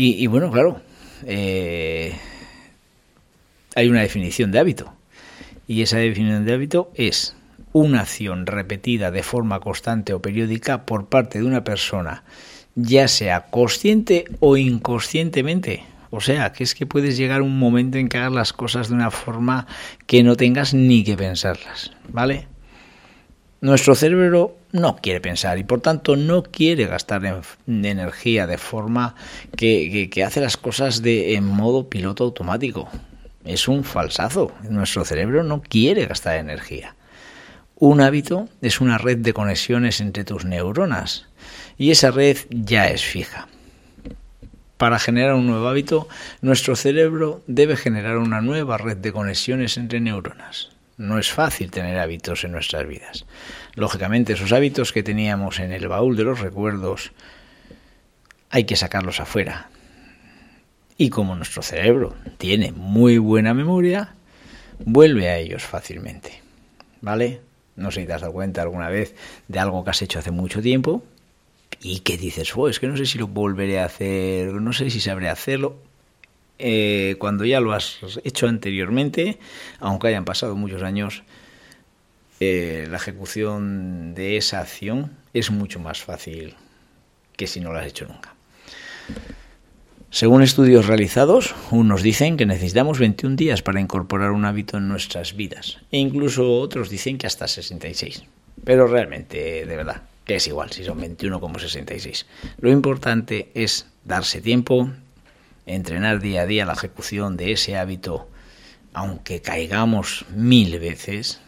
Y, 0.00 0.28
bueno, 0.28 0.52
claro, 0.52 0.80
eh, 1.26 2.16
hay 3.74 3.88
una 3.88 4.02
definición 4.02 4.52
de 4.52 4.60
hábito. 4.60 4.92
Y 5.66 5.82
esa 5.82 5.98
definición 5.98 6.44
de 6.44 6.54
hábito 6.54 6.92
es 6.94 7.34
una 7.72 8.02
acción 8.02 8.46
repetida 8.46 9.10
de 9.10 9.24
forma 9.24 9.58
constante 9.58 10.14
o 10.14 10.22
periódica 10.22 10.86
por 10.86 11.08
parte 11.08 11.40
de 11.40 11.44
una 11.44 11.64
persona, 11.64 12.22
ya 12.80 13.08
sea 13.08 13.46
consciente 13.46 14.24
o 14.38 14.56
inconscientemente. 14.56 15.84
O 16.10 16.20
sea, 16.20 16.52
que 16.52 16.62
es 16.62 16.74
que 16.74 16.86
puedes 16.86 17.16
llegar 17.16 17.42
un 17.42 17.58
momento 17.58 17.98
en 17.98 18.08
que 18.08 18.18
hagas 18.18 18.32
las 18.32 18.52
cosas 18.52 18.88
de 18.88 18.94
una 18.94 19.10
forma 19.10 19.66
que 20.06 20.22
no 20.22 20.36
tengas 20.36 20.72
ni 20.74 21.02
que 21.02 21.16
pensarlas, 21.16 21.90
¿vale? 22.08 22.46
Nuestro 23.60 23.96
cerebro 23.96 24.56
no 24.70 24.96
quiere 24.96 25.20
pensar 25.20 25.58
y 25.58 25.64
por 25.64 25.80
tanto 25.80 26.14
no 26.14 26.44
quiere 26.44 26.86
gastar 26.86 27.42
energía 27.66 28.46
de 28.46 28.58
forma 28.58 29.16
que, 29.56 30.08
hace 30.24 30.40
las 30.40 30.56
cosas 30.56 31.02
de, 31.02 31.34
en 31.34 31.44
modo 31.44 31.90
piloto 31.90 32.24
automático. 32.24 32.88
Es 33.44 33.66
un 33.66 33.82
falsazo. 33.82 34.52
Nuestro 34.70 35.04
cerebro 35.04 35.42
no 35.42 35.62
quiere 35.62 36.06
gastar 36.06 36.36
energía. 36.36 36.94
Un 37.74 38.00
hábito 38.00 38.48
es 38.62 38.80
una 38.80 38.98
red 38.98 39.18
de 39.18 39.32
conexiones 39.32 40.00
entre 40.00 40.24
tus 40.24 40.44
neuronas 40.44 41.27
y 41.78 41.92
esa 41.92 42.10
red 42.10 42.36
ya 42.50 42.88
es 42.88 43.04
fija. 43.04 43.48
Para 44.76 44.98
generar 44.98 45.34
un 45.34 45.46
nuevo 45.46 45.68
hábito, 45.68 46.08
nuestro 46.40 46.76
cerebro 46.76 47.42
debe 47.46 47.76
generar 47.76 48.18
una 48.18 48.40
nueva 48.40 48.78
red 48.78 48.96
de 48.96 49.12
conexiones 49.12 49.76
entre 49.76 50.00
neuronas. 50.00 50.70
No 50.96 51.18
es 51.18 51.30
fácil 51.30 51.70
tener 51.70 51.98
hábitos 51.98 52.44
en 52.44 52.52
nuestras 52.52 52.86
vidas. 52.86 53.24
Lógicamente, 53.74 54.32
esos 54.32 54.52
hábitos 54.52 54.92
que 54.92 55.04
teníamos 55.04 55.60
en 55.60 55.72
el 55.72 55.88
baúl 55.88 56.16
de 56.16 56.24
los 56.24 56.40
recuerdos 56.40 57.12
hay 58.50 58.64
que 58.64 58.76
sacarlos 58.76 59.20
afuera. 59.20 59.68
Y 60.96 61.10
como 61.10 61.36
nuestro 61.36 61.62
cerebro 61.62 62.16
tiene 62.38 62.72
muy 62.72 63.18
buena 63.18 63.54
memoria, 63.54 64.14
vuelve 64.84 65.28
a 65.28 65.38
ellos 65.38 65.62
fácilmente. 65.62 66.40
¿Vale? 67.00 67.40
No 67.76 67.92
sé 67.92 68.00
si 68.00 68.06
te 68.06 68.12
has 68.12 68.20
dado 68.20 68.32
cuenta 68.32 68.62
alguna 68.62 68.88
vez 68.88 69.14
de 69.46 69.58
algo 69.60 69.84
que 69.84 69.90
has 69.90 70.02
hecho 70.02 70.18
hace 70.18 70.32
mucho 70.32 70.60
tiempo 70.60 71.04
y 71.80 72.00
que 72.00 72.16
dices, 72.16 72.56
oh, 72.56 72.68
es 72.68 72.80
que 72.80 72.88
no 72.88 72.96
sé 72.96 73.06
si 73.06 73.18
lo 73.18 73.28
volveré 73.28 73.80
a 73.80 73.84
hacer, 73.84 74.52
no 74.54 74.72
sé 74.72 74.90
si 74.90 75.00
sabré 75.00 75.28
hacerlo. 75.28 75.76
Eh, 76.58 77.14
cuando 77.18 77.44
ya 77.44 77.60
lo 77.60 77.72
has 77.72 78.00
hecho 78.24 78.48
anteriormente, 78.48 79.38
aunque 79.78 80.08
hayan 80.08 80.24
pasado 80.24 80.56
muchos 80.56 80.82
años, 80.82 81.22
eh, 82.40 82.86
la 82.90 82.96
ejecución 82.96 84.14
de 84.14 84.36
esa 84.36 84.60
acción 84.60 85.16
es 85.34 85.50
mucho 85.50 85.78
más 85.78 86.00
fácil 86.00 86.54
que 87.36 87.46
si 87.46 87.60
no 87.60 87.72
lo 87.72 87.78
has 87.78 87.86
hecho 87.86 88.06
nunca. 88.06 88.34
Según 90.10 90.42
estudios 90.42 90.86
realizados, 90.86 91.54
unos 91.70 92.02
dicen 92.02 92.36
que 92.36 92.46
necesitamos 92.46 92.98
21 92.98 93.36
días 93.36 93.62
para 93.62 93.80
incorporar 93.80 94.30
un 94.30 94.46
hábito 94.46 94.78
en 94.78 94.88
nuestras 94.88 95.36
vidas, 95.36 95.78
e 95.92 95.98
incluso 95.98 96.60
otros 96.60 96.88
dicen 96.88 97.18
que 97.18 97.26
hasta 97.26 97.46
66. 97.46 98.24
Pero 98.64 98.86
realmente, 98.86 99.66
de 99.66 99.76
verdad, 99.76 100.02
que 100.28 100.36
es 100.36 100.46
igual 100.46 100.70
si 100.70 100.84
son 100.84 101.00
21 101.00 101.40
como 101.40 101.58
66. 101.58 102.26
Lo 102.60 102.70
importante 102.70 103.50
es 103.54 103.86
darse 104.04 104.42
tiempo, 104.42 104.90
entrenar 105.64 106.20
día 106.20 106.42
a 106.42 106.46
día 106.46 106.66
la 106.66 106.74
ejecución 106.74 107.38
de 107.38 107.52
ese 107.52 107.78
hábito, 107.78 108.28
aunque 108.92 109.40
caigamos 109.40 110.26
mil 110.34 110.78
veces, 110.78 111.40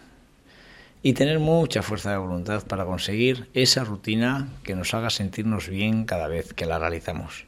y 1.03 1.13
tener 1.13 1.41
mucha 1.41 1.83
fuerza 1.83 2.11
de 2.11 2.17
voluntad 2.17 2.67
para 2.67 2.87
conseguir 2.87 3.51
esa 3.53 3.85
rutina 3.85 4.49
que 4.63 4.75
nos 4.75 4.95
haga 4.95 5.11
sentirnos 5.11 5.69
bien 5.69 6.07
cada 6.07 6.27
vez 6.27 6.55
que 6.55 6.65
la 6.65 6.79
realizamos. 6.79 7.45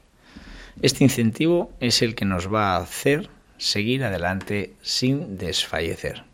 Este 0.82 1.02
incentivo 1.02 1.72
es 1.80 2.02
el 2.02 2.14
que 2.14 2.26
nos 2.26 2.52
va 2.52 2.76
a 2.76 2.82
hacer 2.82 3.30
seguir 3.56 4.04
adelante 4.04 4.74
sin 4.82 5.38
desfallecer. 5.38 6.24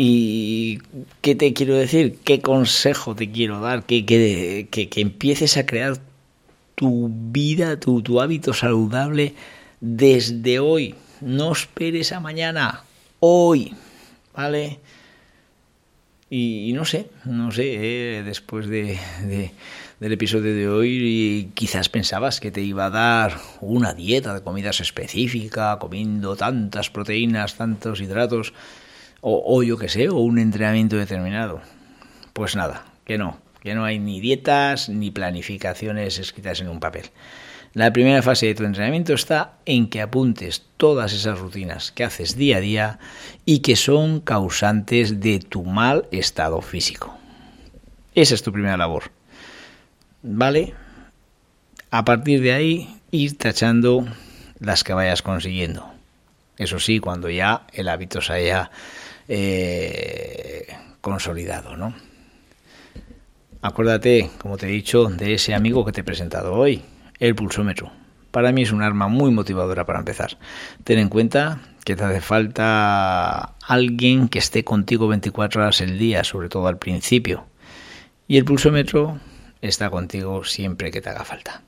¿Y 0.00 0.78
qué 1.22 1.34
te 1.34 1.52
quiero 1.52 1.74
decir? 1.74 2.18
¿Qué 2.22 2.40
consejo 2.40 3.16
te 3.16 3.32
quiero 3.32 3.60
dar? 3.60 3.82
Que, 3.82 4.06
que, 4.06 4.68
que 4.70 5.00
empieces 5.00 5.56
a 5.56 5.66
crear 5.66 5.98
tu 6.76 7.10
vida, 7.12 7.80
tu, 7.80 8.20
hábito 8.20 8.54
saludable 8.54 9.34
desde 9.80 10.60
hoy. 10.60 10.94
No 11.20 11.50
esperes 11.50 12.12
a 12.12 12.20
mañana, 12.20 12.84
hoy, 13.18 13.74
¿vale? 14.32 14.78
Y, 16.30 16.72
no 16.74 16.84
sé, 16.84 17.10
no 17.24 17.50
sé, 17.50 18.18
eh, 18.18 18.22
después 18.22 18.68
de, 18.68 19.00
del 19.98 20.12
episodio 20.12 20.54
de 20.54 20.68
hoy 20.68 21.50
quizás 21.54 21.88
pensabas 21.88 22.38
que 22.38 22.52
te 22.52 22.60
iba 22.60 22.86
a 22.86 22.90
dar 22.90 23.40
una 23.60 23.94
dieta 23.94 24.32
de 24.32 24.42
comidas 24.44 24.80
específica, 24.80 25.76
comiendo 25.80 26.36
tantas 26.36 26.88
proteínas, 26.88 27.56
tantos 27.56 28.00
hidratos, 28.00 28.52
o, 29.20 29.62
yo 29.62 29.78
qué 29.78 29.88
sé, 29.88 30.08
o 30.08 30.16
un 30.16 30.38
entrenamiento 30.38 30.96
determinado. 30.96 31.60
Pues 32.32 32.56
nada, 32.56 32.84
que 33.04 33.18
no 33.18 33.38
que 33.60 33.74
no 33.74 33.84
hay 33.84 33.98
ni 33.98 34.20
dietas 34.20 34.88
ni 34.88 35.10
planificaciones 35.10 36.18
escritas 36.18 36.60
en 36.60 36.68
un 36.68 36.80
papel. 36.80 37.10
La 37.74 37.92
primera 37.92 38.22
fase 38.22 38.46
de 38.46 38.54
tu 38.54 38.64
entrenamiento 38.64 39.12
está 39.12 39.58
en 39.66 39.88
que 39.88 40.00
apuntes 40.00 40.64
todas 40.76 41.12
esas 41.12 41.38
rutinas 41.38 41.92
que 41.92 42.04
haces 42.04 42.36
día 42.36 42.56
a 42.56 42.60
día 42.60 42.98
y 43.44 43.58
que 43.60 43.76
son 43.76 44.20
causantes 44.20 45.20
de 45.20 45.38
tu 45.38 45.64
mal 45.64 46.06
estado 46.10 46.62
físico. 46.62 47.16
Esa 48.14 48.34
es 48.34 48.42
tu 48.42 48.52
primera 48.52 48.76
labor. 48.76 49.10
¿Vale? 50.22 50.74
A 51.90 52.04
partir 52.04 52.40
de 52.40 52.52
ahí, 52.52 52.96
ir 53.10 53.36
tachando 53.36 54.06
las 54.58 54.82
que 54.82 54.94
vayas 54.94 55.22
consiguiendo. 55.22 55.92
Eso 56.56 56.80
sí, 56.80 56.98
cuando 56.98 57.30
ya 57.30 57.66
el 57.72 57.88
hábito 57.88 58.20
se 58.20 58.32
haya 58.32 58.70
eh, 59.28 60.66
consolidado, 61.00 61.76
¿no? 61.76 61.94
Acuérdate, 63.60 64.30
como 64.38 64.56
te 64.56 64.66
he 64.66 64.70
dicho, 64.70 65.06
de 65.06 65.34
ese 65.34 65.54
amigo 65.54 65.84
que 65.84 65.92
te 65.92 66.00
he 66.00 66.04
presentado 66.04 66.54
hoy, 66.54 66.82
el 67.18 67.34
pulsómetro. 67.34 67.92
Para 68.30 68.52
mí 68.52 68.62
es 68.62 68.72
un 68.72 68.82
arma 68.82 69.08
muy 69.08 69.30
motivadora 69.30 69.84
para 69.84 69.98
empezar. 69.98 70.38
Ten 70.84 70.98
en 70.98 71.08
cuenta 71.08 71.60
que 71.84 71.96
te 71.96 72.04
hace 72.04 72.20
falta 72.20 73.56
alguien 73.66 74.28
que 74.28 74.38
esté 74.38 74.62
contigo 74.64 75.08
24 75.08 75.62
horas 75.62 75.80
el 75.80 75.98
día, 75.98 76.24
sobre 76.24 76.48
todo 76.48 76.68
al 76.68 76.78
principio. 76.78 77.46
Y 78.28 78.36
el 78.36 78.44
pulsómetro 78.44 79.18
está 79.60 79.90
contigo 79.90 80.44
siempre 80.44 80.90
que 80.90 81.00
te 81.00 81.08
haga 81.10 81.24
falta. 81.24 81.62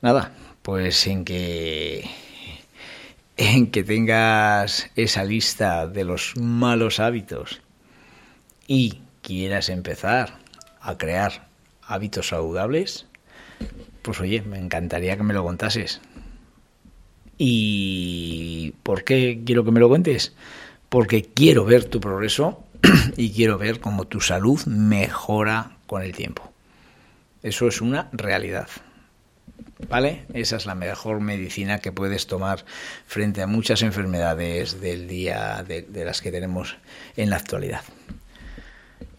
Nada, 0.00 0.32
pues 0.62 1.06
en 1.06 1.24
que 1.24 2.03
que 3.44 3.84
tengas 3.84 4.90
esa 4.96 5.22
lista 5.22 5.86
de 5.86 6.04
los 6.04 6.34
malos 6.38 6.98
hábitos 6.98 7.60
y 8.66 9.00
quieras 9.20 9.68
empezar 9.68 10.38
a 10.80 10.96
crear 10.96 11.46
hábitos 11.82 12.28
saludables, 12.28 13.06
pues 14.00 14.18
oye, 14.20 14.40
me 14.40 14.58
encantaría 14.58 15.18
que 15.18 15.24
me 15.24 15.34
lo 15.34 15.44
contases. 15.44 16.00
¿Y 17.36 18.72
por 18.82 19.04
qué 19.04 19.42
quiero 19.44 19.62
que 19.62 19.72
me 19.72 19.80
lo 19.80 19.90
cuentes? 19.90 20.34
Porque 20.88 21.22
quiero 21.22 21.66
ver 21.66 21.84
tu 21.84 22.00
progreso 22.00 22.64
y 23.18 23.30
quiero 23.32 23.58
ver 23.58 23.78
cómo 23.78 24.06
tu 24.06 24.22
salud 24.22 24.64
mejora 24.64 25.76
con 25.86 26.00
el 26.00 26.12
tiempo. 26.12 26.50
Eso 27.42 27.68
es 27.68 27.82
una 27.82 28.08
realidad. 28.12 28.68
¿Vale? 29.88 30.24
Esa 30.32 30.56
es 30.56 30.66
la 30.66 30.74
mejor 30.74 31.20
medicina 31.20 31.80
que 31.80 31.92
puedes 31.92 32.26
tomar 32.26 32.64
frente 33.06 33.42
a 33.42 33.46
muchas 33.46 33.82
enfermedades 33.82 34.80
del 34.80 35.08
día 35.08 35.64
de, 35.66 36.04
las 36.04 36.22
que 36.22 36.30
tenemos 36.30 36.76
en 37.16 37.30
la 37.30 37.36
actualidad. 37.36 37.82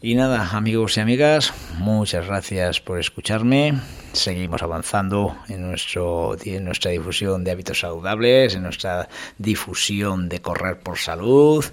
Y 0.02 0.16
nada, 0.16 0.52
amigos 0.52 0.98
y 0.98 1.02
amigas, 1.02 1.54
muchas 1.78 2.28
gracias 2.28 2.80
por 2.80 3.00
escucharme. 3.00 3.80
Seguimos 4.14 4.62
avanzando 4.62 5.36
en, 5.50 5.68
nuestro, 5.68 6.38
en 6.44 6.64
nuestra 6.64 6.92
difusión 6.92 7.44
de 7.44 7.52
hábitos 7.52 7.80
saludables, 7.80 8.56
en 8.56 8.64
nuestra 8.64 9.10
difusión 9.38 10.30
de 10.30 10.42
correr 10.42 10.80
por 10.80 10.98
salud, 11.00 11.66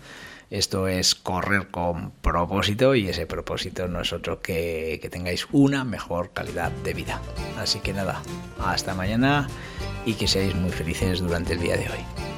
Esto 0.53 0.87
es 0.87 1.15
correr 1.15 1.69
con 1.69 2.11
propósito 2.11 2.95
y 2.95 3.09
ese 3.09 3.25
propósito 3.25 3.89
no 3.89 4.03
es 4.03 4.13
otro 4.13 4.43
que 4.43 4.99
que 5.01 5.09
tengáis 5.09 5.49
una 5.51 5.83
mejor 5.83 6.35
calidad 6.35 6.71
de 6.85 6.93
vida. 6.93 7.23
Así 7.59 7.81
que 7.81 7.95
nada, 7.95 8.21
hasta 8.61 8.93
mañana 8.95 9.49
y 10.05 10.13
que 10.13 10.29
seáis 10.29 10.55
muy 10.55 10.71
felices 10.71 11.21
durante 11.21 11.55
el 11.55 11.61
día 11.61 11.79
de 11.79 11.89
hoy. 11.89 12.32